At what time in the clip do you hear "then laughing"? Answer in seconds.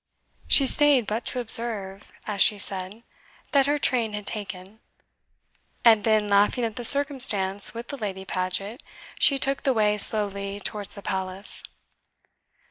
6.03-6.63